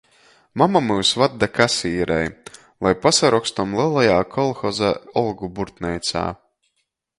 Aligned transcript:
Mama 0.59 0.79
myus 0.85 1.11
vad 1.21 1.33
da 1.43 1.49
kasīrei, 1.57 2.31
lai 2.87 2.95
pasarokstom 3.05 3.77
lelajā 3.83 4.17
kolhoza 4.37 4.91
olgu 5.25 5.53
burtneicā. 5.61 6.27